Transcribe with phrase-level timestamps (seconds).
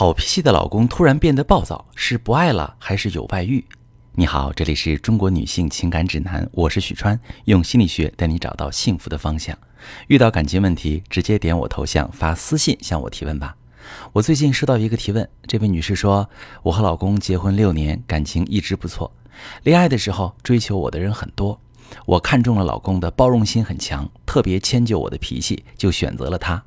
[0.00, 3.62] 好脾气的老公突然变得暴躁，是不爱了还是有外遇？
[4.14, 9.54] 你好，这里是中国女性情感指南，我是许川，用心理学带你找到幸福的方向。
[10.06, 13.54] 遇到感情问题，直接点我头像发私信向我提问吧。
[14.14, 16.30] 我最近收到一个提问，这位女士说，
[16.62, 19.12] 我和老公结婚六年，感情一直不错，
[19.64, 21.60] 恋爱的时候追求我的人很多，
[22.06, 26.64] 我看中了老公的包容心很强，特别迁就我的脾气，就选择了他。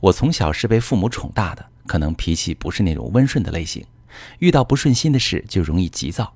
[0.00, 1.66] 我从小是被父母宠大的。
[1.84, 3.84] 可能脾气不是那种温顺的类型，
[4.38, 6.32] 遇到不顺心的事就容易急躁。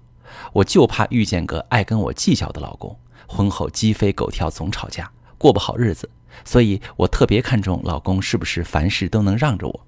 [0.53, 5.09] 我就怕遇见个爱跟我计较的老公，婚后鸡飞狗跳，总吵架，
[5.39, 6.11] 过不好日子。
[6.45, 9.87] 所以我特别看重老公是不是凡事都能让着我。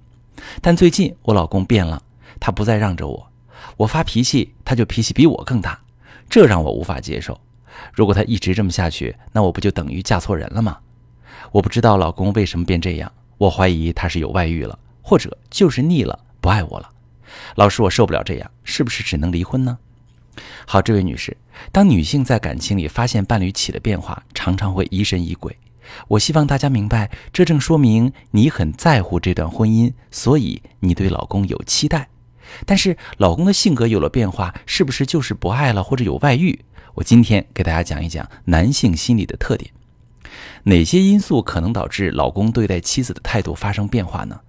[0.62, 2.00] 但最近我老公变了，
[2.38, 3.30] 他不再让着我，
[3.78, 5.80] 我发脾气他就脾气比我更大，
[6.30, 7.38] 这让我无法接受。
[7.92, 10.78] 如果他一直这么下去，那我不就等于嫁错人了吗？
[11.50, 14.78] 我不知道老公为什么变这样，我怀疑他是有外遇了。
[15.00, 16.90] 或者就是腻了，不爱我了。
[17.54, 19.78] 老师，我受不了这样，是不是只能离婚呢？
[20.66, 21.34] 好，这位女士，
[21.72, 25.56] 当女性在感情里发现伴侣起了变化，常常会疑神疑鬼。
[26.08, 32.10] 我希望大家明白，这正说明你很在乎这段婚姻，所以你对老公有期待。
[32.66, 36.62] 但是，老公的性格有了变化，是不是就是不爱了，或者有外遇？
[36.96, 39.70] 我今天给大家讲一讲男性心理的特点，
[40.64, 44.40] 哪些因素可能导致老公对待妻子的态度发生变化呢？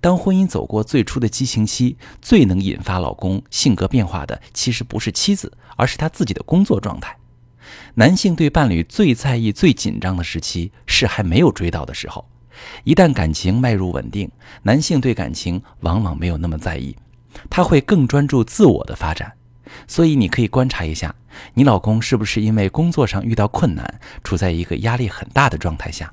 [0.00, 7.16] 当婚姻走过最初的激情期，最能引发老公性格变化的，其实不是妻子，而是他自己的工作状态。
[7.94, 12.28] 男性对伴侣最在意、最紧张的时期是还没有追到的时候。
[12.82, 14.28] 一旦感情迈入稳定，
[14.62, 16.96] 男性对感情往往没有那么在意，
[17.48, 19.32] 他会更专注自我的发展。
[19.86, 21.14] 所以，你可以观察一下，
[21.54, 26.12] 你老公是不是因为工作上遇到困难，处在一个压力很大的状态下。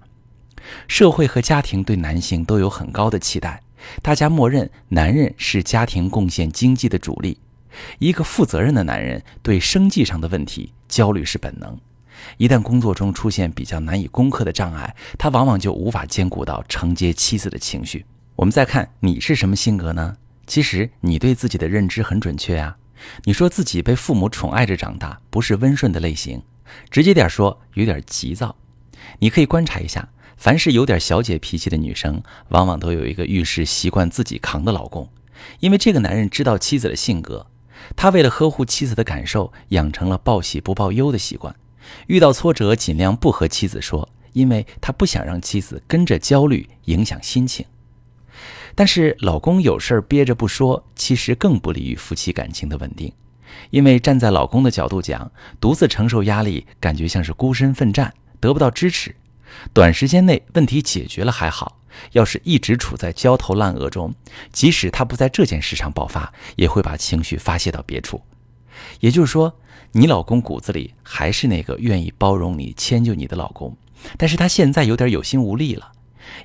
[0.88, 3.62] 社会和家庭对男性都有很高的期待，
[4.02, 7.38] 大家默认男人是家庭贡献经济的主力。
[8.00, 11.78] 一个负责任的男人对生计上的问题焦虑是本能，
[12.38, 18.06] 一旦工作中出现比较难以攻克的障碍，他往往就无法兼顾到承接妻子的情绪。
[18.36, 20.18] 我们再看你是什么性格呢？
[20.48, 22.78] 其实你对自己的认知很准确啊。
[23.26, 26.42] 你说自己被父母宠爱着长大，不是温顺的类型，
[26.90, 28.56] 直接点说有点急躁。
[29.20, 30.10] 你可以观察一下。
[30.38, 35.10] 凡是有点小姐脾气的女生，往往都有一个遇事习惯自己扛的老公，
[35.62, 37.48] 因为这个男人知道妻子的性格，
[37.96, 41.56] 他为了呵护妻子的感受，养成了报喜不报忧的习惯。
[42.08, 47.66] 遇到挫折，尽量不和妻子说，因为他不想让妻子跟着焦虑，影响心情。
[48.76, 53.12] 但是老公有事儿憋着不说，其实更不利于夫妻感情的稳定，
[53.70, 55.32] 因为站在老公的角度讲，
[55.62, 59.16] 独自承受压力，感觉像是孤身奋战，得不到支持。
[59.74, 61.80] 短时间内问题解决了还好，
[62.12, 64.14] 要是一直处在焦头烂额中，
[64.52, 68.22] 即使他不在这件事上爆发，也会把情绪发泄到别处。
[69.00, 69.58] 也就是说，
[69.94, 73.78] 你老公骨子里还是那个愿意包容你、迁就你的老公，
[74.18, 75.94] 但是他现在有点有心无力了。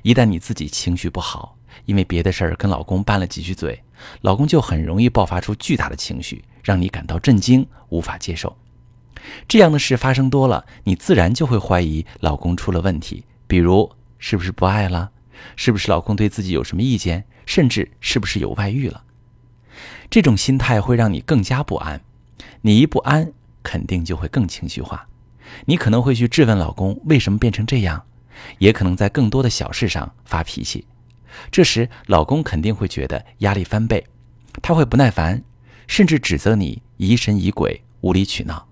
[0.03, 3.83] 一旦你自己情绪不好，因为别的事儿跟老公拌了几句嘴，
[4.21, 8.57] 老公就很容易爆发出巨大的情绪，让你感到震惊、无法接受。
[9.47, 15.11] 这样的事发生多了，你自然就会怀疑老公出了问题，比如是不是不爱了，
[15.55, 19.03] 是不是老公对自己有什么意见，甚至是不是有外遇了。
[20.09, 22.01] 这种心态会让你更加不安，
[22.61, 23.31] 你一不安，
[23.63, 25.07] 肯定就会更情绪化。
[25.65, 28.03] 你可能会去质问老公为什么变成这样，
[28.57, 30.85] 也可能在更多的小事上发脾气。
[31.51, 34.05] 这时，老公肯定会觉得压力翻倍，
[34.61, 35.43] 他会不耐烦，
[35.87, 38.67] 甚至指责你疑神疑鬼、无理取闹。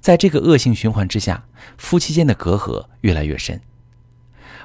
[0.00, 3.60] 在这个恶性循环之下，夫妻间的隔阂越来越深。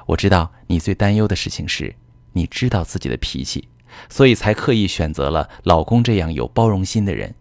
[0.06, 1.94] 我知道你最担忧的事情是，
[2.32, 3.68] 你知道自己的脾气，
[4.08, 7.34] 所以才刻意选择了老公这样有包容心的人。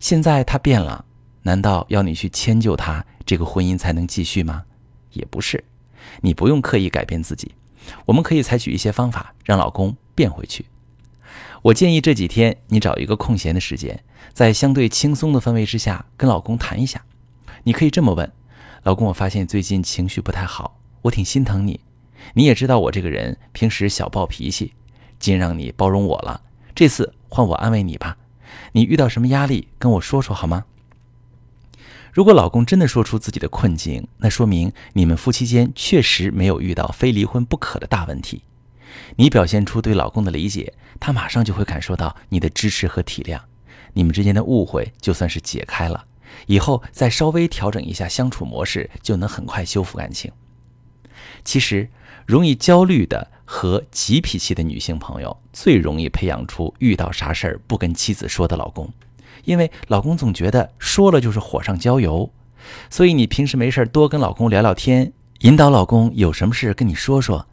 [0.00, 1.04] 现在他变了，
[1.42, 4.64] 难道要你去迁就他，这个婚姻才能继续吗？
[5.12, 5.64] 也不是，
[6.20, 7.52] 你不用刻意改变自己，
[8.06, 10.66] 我们可以采取一些方法让老公变回去。
[11.62, 17.04] 我建议这几天你找一个空闲的时间，在相对轻松的氛围之下跟老公谈一下。
[17.64, 18.32] 你可以这么问
[18.84, 21.80] ：“老公，我发现最近情绪不太好，我挺心疼你。
[22.34, 24.72] 你也知道我这个人平时小暴脾气，
[25.18, 26.40] 尽让你包容我了。
[26.74, 28.16] 这次换我安慰你吧。
[28.72, 30.64] 你遇到什么压力，跟我说说好吗？”
[32.18, 38.42] 如果老公真的说出自己的困境，那说明你们夫妻间确实没有遇到非离婚不可的大问题。
[39.14, 43.38] 你表现出对老公的理解，他马上就会感受到你的支持和体谅，
[43.92, 46.06] 你们之间的误会就算是解开了。
[46.46, 50.32] 以后再稍微调整一下相处模式，就能很快修复感情。
[51.44, 51.88] 其实，
[52.26, 58.92] 容易焦虑的和急脾气的女性朋友最容易培养出遇到啥事儿不跟妻子说的老公，
[59.44, 62.30] 因为老公总觉得说了就是火上浇油，
[62.90, 67.46] 所以你平时没事多跟老公聊聊天，引导老公有什么事跟你说说，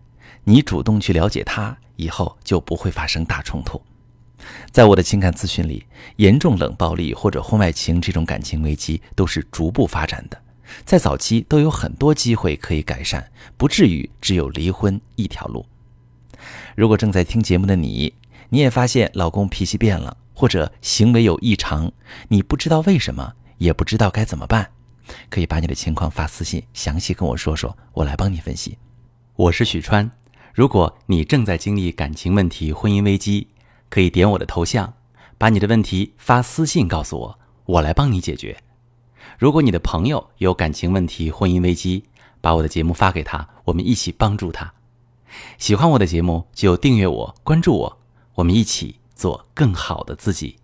[0.43, 3.81] 你主动去了解他，以后就不会发生大冲突。
[4.71, 5.85] 在我的情感咨询里，
[6.17, 10.39] 严重冷暴力或者婚外情这种感情危机都是逐步发展的，
[10.83, 15.65] 在早期都有很多机会可以改善，不至于只有离婚一条路。
[16.75, 18.13] 如果正在听节目的你，
[18.49, 21.91] 你也发现老公脾气变了，或者行为有异常，
[22.27, 24.69] 你不知道为什么，也不知道该怎么办，
[25.29, 28.77] 可以把你的情况发私信，详细跟我说说，我来帮你分析。
[29.37, 30.11] 我是许川，
[30.53, 33.47] 如果你正在经历感情问题、婚姻危机，
[33.89, 34.93] 可以点我的头像，
[35.37, 38.57] 把你的问题发私信告诉我，我来帮你解决。
[39.39, 42.03] 如果你的朋友有感情问题、婚姻危机，
[42.41, 44.73] 把我的节目发给他，我们一起帮助他。
[45.57, 47.97] 喜欢我的节目就订阅我、关注我，
[48.35, 50.59] 我们一起做更好的自己。